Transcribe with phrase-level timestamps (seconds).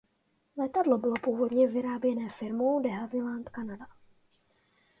[0.57, 3.87] Letadlo bylo původně vyráběné firmou de Havilland Canada.